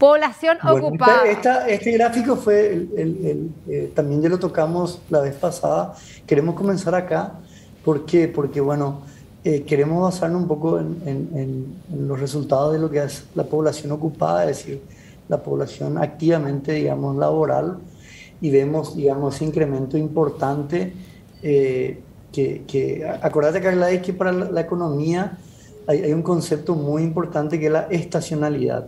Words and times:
Población 0.00 0.56
ocupada. 0.66 1.26
este 1.68 1.92
gráfico 1.92 2.34
fue, 2.34 2.88
el, 2.96 3.50
eh, 3.68 3.92
también 3.94 4.22
ya 4.22 4.30
lo 4.30 4.38
tocamos 4.38 4.98
la 5.10 5.20
vez 5.20 5.34
pasada. 5.34 5.94
Queremos 6.26 6.54
comenzar 6.54 6.94
acá. 6.94 7.34
¿Por 7.84 8.06
qué? 8.06 8.26
Porque, 8.26 8.62
bueno, 8.62 9.02
eh, 9.44 9.60
queremos 9.64 10.02
basarnos 10.02 10.40
un 10.40 10.48
poco 10.48 10.78
en, 10.78 11.74
los 11.94 12.18
resultados 12.18 12.72
de 12.72 12.78
lo 12.78 12.88
que 12.90 13.04
es 13.04 13.26
la 13.34 13.44
población 13.44 13.92
ocupada, 13.92 14.48
es 14.48 14.56
decir, 14.56 14.80
la 15.28 15.42
población 15.42 15.98
activamente, 15.98 16.72
digamos, 16.72 17.16
laboral, 17.16 17.76
y 18.40 18.50
vemos, 18.50 18.96
digamos, 18.96 19.34
ese 19.34 19.44
incremento 19.44 19.98
importante. 19.98 20.94
Eh, 21.42 22.00
que, 22.32 22.62
que, 22.66 23.06
acordate, 23.20 23.60
Carla, 23.60 23.90
es 23.90 24.00
que 24.00 24.14
para 24.14 24.32
la, 24.32 24.62
economía 24.62 25.36
hay, 25.86 26.04
hay 26.04 26.12
un 26.14 26.22
concepto 26.22 26.74
muy 26.74 27.02
importante 27.02 27.60
que 27.60 27.66
es 27.66 27.72
la 27.72 27.82
estacionalidad. 27.90 28.86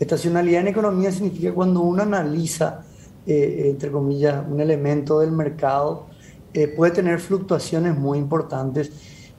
Estacionalidad 0.00 0.62
en 0.62 0.68
economía 0.68 1.12
significa 1.12 1.52
cuando 1.52 1.82
uno 1.82 2.02
analiza, 2.02 2.80
eh, 3.26 3.66
entre 3.66 3.90
comillas, 3.90 4.42
un 4.50 4.58
elemento 4.58 5.20
del 5.20 5.30
mercado, 5.30 6.06
eh, 6.54 6.68
puede 6.68 6.92
tener 6.92 7.20
fluctuaciones 7.20 7.98
muy 7.98 8.16
importantes 8.16 8.90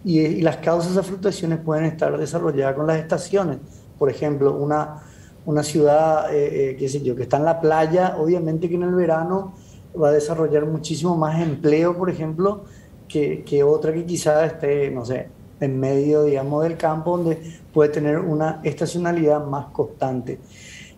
y, 0.05 0.39
las 0.41 0.57
causas 0.57 0.93
de 0.93 1.01
fluctuaciones 1.01 1.59
pueden 1.59 1.85
estar 1.85 2.15
desarrolladas 2.15 2.75
con 2.75 2.85
las 2.85 2.99
estaciones. 2.99 3.57
Por 3.97 4.11
ejemplo, 4.11 4.53
una, 4.53 5.01
una 5.47 5.63
ciudad, 5.63 6.27
eh, 6.31 6.75
qué 6.77 6.87
sé 6.87 7.01
yo, 7.01 7.15
que 7.15 7.23
está 7.23 7.37
en 7.37 7.45
la 7.45 7.59
playa, 7.59 8.17
obviamente 8.19 8.69
que 8.69 8.75
en 8.75 8.83
el 8.83 8.93
verano 8.93 9.55
va 9.99 10.09
a 10.09 10.11
desarrollar 10.11 10.67
muchísimo 10.67 11.17
más 11.17 11.41
empleo, 11.41 11.97
por 11.97 12.11
ejemplo, 12.11 12.65
que, 13.07 13.43
que 13.43 13.63
otra 13.63 13.91
que 13.93 14.05
quizás 14.05 14.53
esté, 14.53 14.91
no 14.91 15.05
sé, 15.05 15.27
en 15.61 15.79
medio, 15.79 16.23
digamos, 16.23 16.63
del 16.63 16.75
campo, 16.75 17.17
donde 17.17 17.39
puede 17.73 17.89
tener 17.89 18.19
una 18.19 18.59
estacionalidad 18.63 19.45
más 19.45 19.67
constante. 19.67 20.39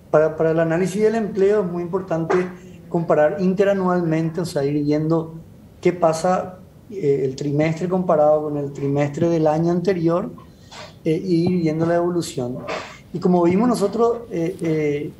Para, 0.09 0.35
para 0.35 0.51
el 0.51 0.59
análisis 0.59 1.01
del 1.01 1.15
empleo 1.15 1.61
es 1.61 1.71
muy 1.71 1.83
importante 1.83 2.35
comparar 2.89 3.37
interanualmente, 3.39 4.41
o 4.41 4.45
sea, 4.45 4.63
ir 4.63 4.83
viendo 4.83 5.35
qué 5.81 5.93
pasa 5.93 6.59
eh, 6.89 7.21
el 7.25 7.35
trimestre 7.35 7.89
comparado 7.89 8.43
con 8.43 8.57
el 8.57 8.71
trimestre 8.71 9.27
del 9.27 9.47
año 9.47 9.71
anterior 9.71 10.31
eh, 11.03 11.21
y 11.23 11.49
ir 11.49 11.61
viendo 11.61 11.85
la 11.85 11.95
evolución. 11.95 12.59
Y 13.11 13.19
como 13.19 13.43
vimos 13.43 13.67
nosotros, 13.67 14.21
eh, 14.31 15.11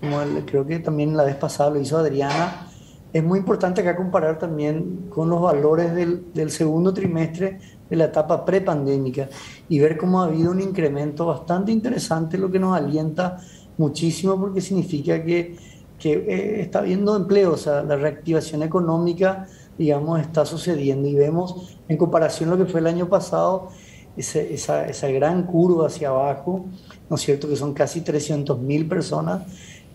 como 0.00 0.18
creo 0.46 0.66
que 0.66 0.78
también 0.80 1.16
la 1.16 1.24
vez 1.24 1.36
pasada 1.36 1.70
lo 1.70 1.80
hizo 1.80 1.96
Adriana, 1.96 2.68
es 3.12 3.22
muy 3.22 3.38
importante 3.38 3.80
acá 3.80 3.94
comparar 3.94 4.38
también 4.38 5.06
con 5.08 5.30
los 5.30 5.40
valores 5.40 5.94
del, 5.94 6.32
del 6.32 6.50
segundo 6.50 6.92
trimestre 6.92 7.60
de 7.88 7.96
la 7.96 8.06
etapa 8.06 8.44
prepandémica 8.44 9.28
y 9.68 9.78
ver 9.78 9.96
cómo 9.96 10.22
ha 10.22 10.26
habido 10.26 10.50
un 10.50 10.60
incremento 10.60 11.26
bastante 11.26 11.72
interesante, 11.72 12.38
lo 12.38 12.50
que 12.50 12.58
nos 12.58 12.76
alienta 12.76 13.38
muchísimo 13.76 14.38
porque 14.38 14.60
significa 14.60 15.22
que, 15.22 15.56
que 15.98 16.12
eh, 16.12 16.60
está 16.62 16.80
habiendo 16.80 17.16
empleo, 17.16 17.52
o 17.52 17.56
sea, 17.56 17.82
la 17.82 17.96
reactivación 17.96 18.62
económica, 18.62 19.46
digamos, 19.76 20.20
está 20.20 20.46
sucediendo 20.46 21.08
y 21.08 21.14
vemos 21.14 21.76
en 21.88 21.96
comparación 21.96 22.50
a 22.50 22.52
lo 22.56 22.64
que 22.64 22.70
fue 22.70 22.80
el 22.80 22.86
año 22.86 23.08
pasado, 23.08 23.68
esa, 24.16 24.86
esa, 24.86 25.08
gran 25.08 25.42
curva 25.42 25.88
hacia 25.88 26.08
abajo, 26.08 26.66
¿no 27.10 27.16
es 27.16 27.22
cierto? 27.22 27.48
Que 27.48 27.56
son 27.56 27.74
casi 27.74 28.00
300 28.00 28.60
mil 28.60 28.86
personas 28.86 29.42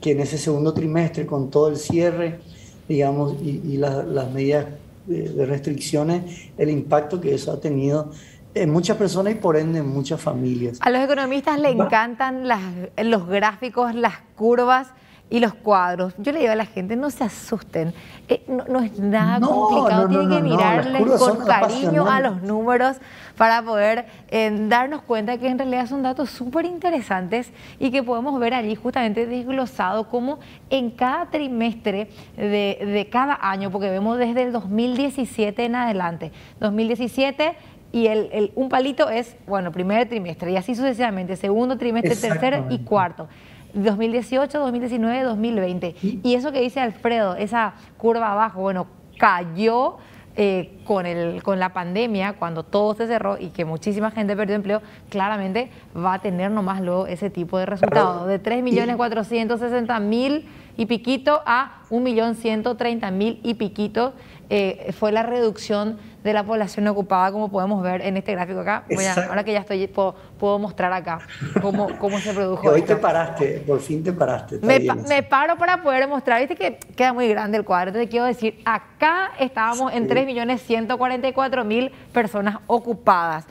que 0.02 0.12
en 0.12 0.20
ese 0.20 0.38
segundo 0.38 0.74
trimestre, 0.74 1.26
con 1.26 1.50
todo 1.50 1.70
el 1.70 1.78
cierre, 1.78 2.42
digamos, 2.88 3.36
y, 3.42 3.62
y 3.64 3.78
las 3.78 4.32
medidas 4.34 4.66
de, 5.06 5.46
restricciones, 5.46 6.52
el 6.58 6.70
impacto 6.70 7.20
que 7.20 7.34
eso 7.34 7.52
ha 7.52 7.60
tenido 7.60 8.12
en 8.54 8.70
muchas 8.72 8.98
personas 8.98 9.34
y 9.34 9.36
por 9.36 9.58
ende 9.58 9.80
en 9.80 9.88
muchas 9.88 10.20
familias. 10.22 10.80
A 10.82 10.90
los 10.90 11.02
economistas 11.02 11.60
le 11.60 11.70
encantan 11.70 12.48
las, 12.48 12.62
los 13.04 13.28
gráficos, 13.28 13.94
las 13.96 14.16
curvas 14.36 14.88
y 15.30 15.40
los 15.40 15.54
cuadros. 15.54 16.14
Yo 16.18 16.32
le 16.32 16.40
digo 16.40 16.52
a 16.52 16.56
la 16.56 16.66
gente, 16.66 16.96
no 16.96 17.10
se 17.10 17.24
asusten, 17.24 17.94
eh, 18.28 18.44
no, 18.48 18.80
es 18.80 18.98
nada 19.00 19.40
complicado, 19.46 20.08
tienen 20.08 20.30
que 20.30 20.42
mirarle 20.42 21.06
con 21.06 21.46
cariño 21.46 22.10
a 22.10 22.20
los 22.20 22.42
números 22.42 22.98
para 23.38 23.62
poder 23.62 24.06
eh, 24.30 24.52
darnos 24.68 25.02
cuenta 25.04 25.38
que 25.38 25.48
en 25.48 25.58
realidad 25.58 25.88
son 25.88 26.04
datos 26.04 26.30
súper 26.30 26.66
interesantes 26.66 27.52
y 27.80 27.92
que 27.92 28.04
podemos 28.04 28.40
ver 28.40 28.54
allí 28.54 28.76
justamente 28.76 29.26
desglosado 29.28 30.10
como 30.10 30.40
en 30.70 30.92
cada 30.92 31.28
trimestre 31.28 32.10
de, 32.36 32.80
de 32.82 33.08
cada 33.10 33.38
año, 33.42 33.72
porque 33.72 33.90
vemos 33.90 34.18
desde 34.18 34.44
el 34.44 34.52
2017 34.52 35.66
en 35.66 35.76
adelante. 35.76 36.32
2017 36.60 37.56
y 37.92 38.08
el, 38.08 38.30
el, 38.32 38.52
un 38.56 38.70
palito 38.70 39.10
es, 39.10 39.36
bueno, 39.48 39.72
primer 39.72 40.08
trimestre 40.08 40.52
y 40.52 40.58
así 40.58 40.76
sucesivamente, 40.76 41.36
segundo 41.36 41.78
trimestre, 41.78 42.16
tercero 42.16 42.68
y 42.70 42.80
cuarto. 42.80 43.28
2018, 43.74 44.60
2019, 44.60 45.24
2020. 45.24 45.96
Y 46.02 46.36
eso 46.36 46.52
que 46.52 46.62
dice 46.62 46.80
Alfredo, 46.80 47.36
esa 47.36 47.74
curva 47.98 48.32
abajo, 48.32 48.62
bueno, 48.62 48.88
cayó 49.18 49.98
eh, 50.36 50.80
con, 50.86 51.06
el, 51.06 51.44
con 51.44 51.60
la 51.60 51.74
pandemia, 51.74 52.34
cuando 52.34 52.64
todo 52.64 52.94
se 52.94 53.08
cerró 53.08 53.38
y 53.38 53.50
que 53.50 53.66
muchísima 53.66 54.12
gente 54.12 54.38
perdió 54.38 54.56
empleo, 54.56 54.82
claramente 55.10 55.70
va 55.98 56.14
a 56.14 56.20
tener 56.20 56.52
nomás 56.52 56.82
luego 56.82 57.08
ese 57.08 57.30
tipo 57.30 57.58
de 57.58 57.66
resultados, 57.66 58.28
de 58.28 58.42
3.460.000 58.42 60.44
y 60.80 60.86
piquito 60.86 61.44
a 61.46 61.82
1.130.000 61.90 63.40
y 63.44 63.56
piquito 63.56 64.14
eh, 64.50 64.94
fue 64.98 65.12
la 65.12 65.24
reducción 65.24 66.00
de 66.24 66.32
la 66.32 66.46
población 66.46 66.88
ocupada, 66.88 67.34
como 67.34 67.50
podemos 67.50 67.84
ver 67.84 68.02
en 68.02 68.16
este 68.16 68.32
gráfico 68.32 68.62
acá. 68.62 68.86
ahora 69.28 69.44
que 69.44 69.52
ya 69.52 69.60
estoy, 69.60 69.88
puedo, 69.88 70.58
mostrar 70.58 70.94
acá 70.94 71.20
cómo, 71.62 71.90
cómo 72.00 72.18
se 72.20 72.34
produjo. 72.34 72.70
hoy 72.72 72.84
te 72.84 72.96
paraste, 72.96 73.62
por 73.68 73.82
fin 73.82 74.02
te 74.02 74.14
paraste. 74.14 74.60
Me, 74.62 74.80
me, 74.80 75.22
paro 75.22 75.58
para 75.58 75.84
poder 75.84 76.08
mostrar, 76.08 76.40
viste 76.40 76.56
que 76.56 76.80
queda 76.96 77.12
muy 77.12 77.28
grande 77.28 77.58
el 77.58 77.66
cuadro. 77.66 77.92
Te 77.92 78.08
quiero 78.08 78.26
decir, 78.26 78.62
acá 78.64 79.32
estábamos 79.38 79.92
en 79.92 80.08
3.144.000 80.08 81.92
personas 82.14 82.60
ocupadas. 82.68 83.46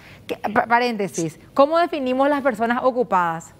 paréntesis, 0.66 1.38
¿cómo 1.52 1.78
definimos 1.78 2.26
las 2.30 2.40
personas 2.40 2.82
ocupadas? 2.82 3.54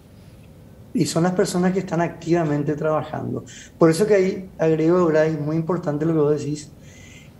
Y 0.98 1.06
son 1.06 1.22
las 1.22 1.32
personas 1.32 1.72
que 1.72 1.78
están 1.78 2.00
activamente 2.00 2.75
trabajando. 2.75 3.44
Por 3.78 3.88
eso 3.88 4.04
que 4.04 4.14
ahí 4.14 4.50
agrego, 4.59 5.06
Bray, 5.06 5.36
muy 5.36 5.54
importante 5.54 6.04
lo 6.04 6.12
que 6.12 6.19
vos 6.19 6.36
decís, 6.36 6.72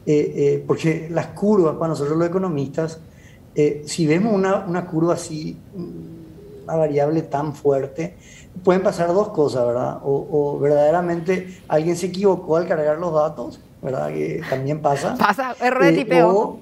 eh, 0.07 0.33
eh, 0.37 0.65
porque 0.65 1.09
las 1.11 1.27
curvas, 1.29 1.75
para 1.75 1.89
nosotros 1.89 2.17
los 2.17 2.29
economistas, 2.29 3.01
eh, 3.57 3.83
si 3.85 4.07
vemos 4.07 4.33
una, 4.33 4.65
una, 4.65 4.87
curva 4.87 5.15
así, 5.15 5.59
una 5.75 6.77
variable 6.77 7.23
tan 7.23 7.53
fuerte, 7.53 8.17
pueden 8.63 8.85
pasar 8.85 9.09
dos 9.09 9.31
cosas, 9.31 9.67
¿verdad? 9.67 9.99
O, 10.05 10.57
verdaderamente 10.61 11.59
alguien 11.67 11.97
se 11.97 12.07
equivocó 12.07 12.59
al 12.59 12.69
cargar 12.69 12.99
los 12.99 13.13
datos, 13.13 13.61
¿verdad? 13.83 14.11
Que 14.11 14.41
también 14.49 14.81
pasa. 14.81 15.17
Pasa, 15.19 15.57
error 15.61 15.83
de 15.83 15.93
tipeo. 15.95 16.61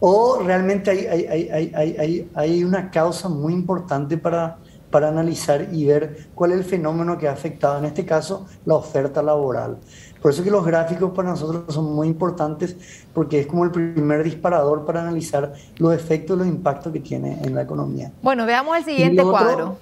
O, 0.00 0.42
realmente 0.42 0.90
hay, 0.90 1.06
hay, 1.06 1.48
hay, 1.50 1.74
hay, 1.74 2.30
hay 2.34 2.64
una 2.64 2.90
causa 2.90 3.28
muy 3.28 3.52
importante 3.52 4.16
para, 4.16 4.58
para 4.96 5.08
analizar 5.08 5.68
y 5.74 5.84
ver 5.84 6.28
cuál 6.34 6.52
es 6.52 6.56
el 6.56 6.64
fenómeno 6.64 7.18
que 7.18 7.28
ha 7.28 7.32
afectado, 7.32 7.78
en 7.78 7.84
este 7.84 8.06
caso, 8.06 8.46
la 8.64 8.76
oferta 8.76 9.22
laboral. 9.22 9.76
Por 10.22 10.30
eso 10.30 10.42
que 10.42 10.50
los 10.50 10.64
gráficos 10.64 11.12
para 11.12 11.28
nosotros 11.28 11.64
son 11.68 11.94
muy 11.94 12.08
importantes 12.08 12.74
porque 13.12 13.40
es 13.40 13.46
como 13.46 13.64
el 13.64 13.72
primer 13.72 14.24
disparador 14.24 14.86
para 14.86 15.02
analizar 15.02 15.52
los 15.76 15.94
efectos, 15.94 16.38
los 16.38 16.46
impactos 16.46 16.94
que 16.94 17.00
tiene 17.00 17.38
en 17.42 17.54
la 17.54 17.60
economía. 17.60 18.10
Bueno, 18.22 18.46
veamos 18.46 18.74
el 18.78 18.84
siguiente 18.86 19.22
cuadro. 19.22 19.76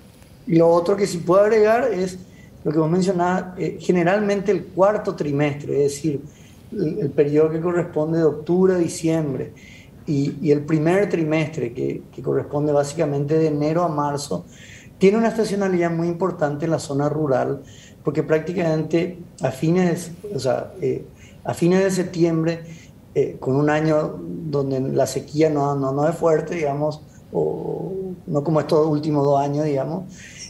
Y 0.49 0.57
lo 0.57 0.69
otro 0.69 0.97
que 0.97 1.07
sí 1.07 1.19
puedo 1.19 1.43
agregar 1.43 1.85
es 1.93 2.19
lo 2.65 2.73
que 2.73 2.79
vos 2.81 2.91
mencionabas, 2.91 3.57
eh, 3.57 3.79
generalmente 3.79 4.51
el 4.51 4.65
cuarto 4.65 5.15
trimestre, 5.15 5.85
es 5.85 5.93
decir, 5.93 6.21
el, 6.73 7.11
periodo 7.11 7.51
que 7.51 7.61
corresponde 7.61 8.19
de 8.19 8.25
octubre 8.25 8.75
a 8.75 8.79
diciembre 8.79 9.53
y, 10.09 10.39
y 10.43 10.51
el 10.51 10.65
primer 10.65 11.09
trimestre 11.09 11.73
que, 11.73 12.03
que 12.13 12.21
corresponde 12.21 12.73
básicamente 12.73 13.39
de 13.39 13.47
enero 13.47 13.85
a 13.85 13.89
marzo, 13.89 14.45
tiene 14.99 15.19
una 15.19 15.29
estacionalidad 15.29 15.91
muy 15.91 16.09
importante 16.09 16.65
en 16.65 16.71
la 16.71 16.79
zona 16.79 17.09
rural 17.09 17.63
porque 18.05 18.23
prácticamente 18.23 19.19
a 19.43 19.51
fines, 19.51 20.13
o 20.35 20.39
sea, 20.39 20.73
eh, 20.81 21.07
a 21.43 21.55
fines 21.55 21.83
de 21.83 21.91
septiembre, 21.91 22.65
eh, 23.15 23.37
con 23.41 23.57
un 23.57 23.71
año 23.71 24.19
donde 24.19 24.81
la 24.81 25.07
sequía 25.07 25.49
no, 25.49 25.75
no, 25.75 25.93
no 25.93 26.09
es 26.09 26.15
fuerte, 26.17 26.57
digamos, 26.57 27.01
o 27.33 27.93
no 28.27 28.45
como 28.45 28.61
estos 28.61 28.87
últimos 28.87 29.25
dos 29.25 29.41
años, 29.41 29.65
digamos, 29.65 30.05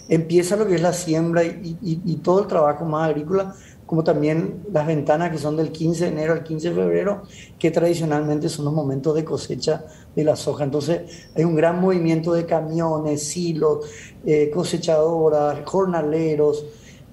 empieza 0.08 0.56
lo 0.56 0.66
que 0.66 0.74
es 0.74 0.82
la 0.82 0.92
siembra 0.92 1.44
y, 1.44 1.78
y, 1.82 2.16
todo 2.16 2.40
el 2.40 2.46
trabajo 2.46 2.84
más 2.84 3.08
agrícola, 3.08 3.54
como 3.86 4.02
también 4.02 4.64
las 4.72 4.86
ventanas 4.86 5.30
que 5.30 5.38
son 5.38 5.56
del 5.56 5.70
15 5.70 6.04
de 6.04 6.10
enero 6.10 6.32
al 6.32 6.42
15 6.42 6.70
de 6.70 6.74
febrero, 6.74 7.22
que 7.58 7.70
tradicionalmente 7.70 8.48
son 8.48 8.64
los 8.64 8.74
momentos 8.74 9.14
de 9.14 9.24
cosecha 9.24 9.84
de 10.14 10.24
la 10.24 10.36
soja. 10.36 10.64
Entonces 10.64 11.28
hay 11.34 11.44
un 11.44 11.54
gran 11.54 11.80
movimiento 11.80 12.32
de 12.32 12.46
camiones, 12.46 13.22
silos, 13.22 13.86
eh, 14.24 14.50
cosechadoras, 14.52 15.58
jornaleros, 15.64 16.64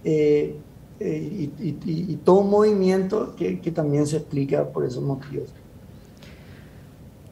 eh, 0.03 0.56
eh, 1.00 1.50
y, 1.59 2.15
todo 2.18 2.41
un 2.41 2.51
movimiento 2.51 3.35
que, 3.35 3.56
también 3.73 4.06
se 4.06 4.18
explica 4.18 4.71
por 4.71 4.85
esos 4.85 5.01
motivos. 5.01 5.50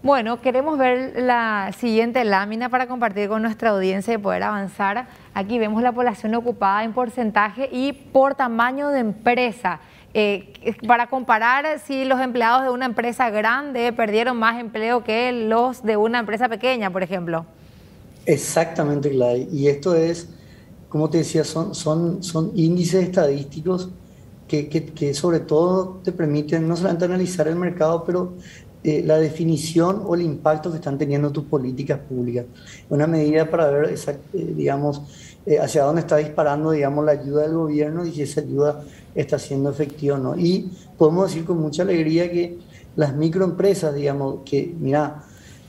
Bueno, 0.02 0.42
queremos 0.42 0.78
ver 0.78 1.14
la 1.18 1.74
siguiente 1.78 2.24
lámina 2.24 2.70
para 2.70 2.88
compartir 2.88 3.28
con 3.28 3.42
nuestra 3.42 3.72
audiencia 3.72 4.14
y 4.14 4.18
poder 4.18 4.44
avanzar. 4.44 5.10
Aquí 5.34 5.60
vemos 5.60 5.84
la 5.84 5.92
población 5.92 6.34
ocupada 6.36 6.86
en 6.86 6.94
porcentaje 6.94 7.68
y 7.70 7.92
por 7.92 8.34
tamaño 8.34 8.90
de 8.90 9.00
empresa. 9.00 9.82
Eh, 10.14 10.54
para 10.88 11.08
comparar 11.08 11.80
si 11.86 12.06
los 12.06 12.22
empleados 12.22 12.64
de 12.64 12.70
una 12.70 12.86
empresa 12.86 13.30
grande 13.30 13.92
perdieron 13.92 14.38
más 14.38 14.58
empleo 14.60 15.04
que 15.04 15.34
los 15.34 15.84
de 15.84 15.98
una 15.98 16.20
empresa 16.20 16.48
pequeña, 16.48 16.90
por 16.90 17.04
ejemplo. 17.04 17.46
Exactamente, 18.26 19.10
Gladys. 19.10 19.54
Y 19.54 19.68
esto 19.68 19.96
es, 19.96 20.30
como 20.88 21.10
te 21.10 21.18
decía, 21.18 21.44
son, 21.44 21.76
son, 21.76 22.24
son 22.24 22.54
índices 22.56 23.04
estadísticos 23.04 23.90
que, 24.50 24.68
que, 24.68 24.88
que 24.88 25.14
sobre 25.14 25.40
todo 25.40 26.02
te 26.04 26.12
permiten 26.12 26.68
no 26.68 26.76
solamente 26.76 27.06
analizar 27.06 27.48
el 27.48 27.56
mercado, 27.56 28.04
pero 28.04 28.34
eh, 28.82 29.04
la 29.06 29.20
definición 29.20 30.04
o 30.06 30.16
el 30.16 30.22
impacto 30.22 30.72
que 30.72 30.78
están 30.78 30.98
teniendo 30.98 31.32
tus 31.34 31.44
políticas 31.44 32.00
públicas. 32.00 32.46
Una 32.90 33.08
medida 33.08 33.50
para 33.50 33.70
ver, 33.70 33.94
eh, 33.94 34.18
digamos, 34.34 35.02
eh, 35.46 35.60
hacia 35.60 35.84
dónde 35.84 36.00
está 36.00 36.16
disparando, 36.16 36.72
digamos, 36.72 37.04
la 37.04 37.12
ayuda 37.12 37.42
del 37.42 37.56
gobierno 37.56 38.06
y 38.06 38.14
si 38.14 38.22
esa 38.22 38.40
ayuda 38.40 38.86
está 39.14 39.38
siendo 39.38 39.70
efectiva 39.70 40.16
o 40.16 40.20
no. 40.20 40.38
Y 40.38 40.72
podemos 40.98 41.28
decir 41.28 41.44
con 41.44 41.60
mucha 41.60 41.82
alegría 41.82 42.32
que 42.32 42.58
las 42.96 43.14
microempresas, 43.14 43.94
digamos, 43.94 44.44
que, 44.46 44.74
mira, 44.80 45.24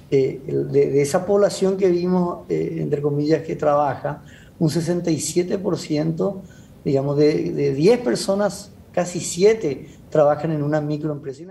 de, 0.08 1.02
esa 1.02 1.26
población 1.26 1.76
que 1.76 1.88
vimos, 1.88 2.44
entre 2.48 3.02
comillas, 3.02 3.42
que 3.42 3.56
trabaja, 3.56 4.22
un 4.60 4.68
67%, 4.68 6.36
digamos, 6.84 7.16
de, 7.16 7.52
de 7.52 7.74
10 7.74 8.00
personas, 8.00 8.70
casi 8.92 9.20
7 9.20 9.86
trabajan 10.10 10.52
en 10.52 10.62
una 10.62 10.80
microempresa. 10.80 11.44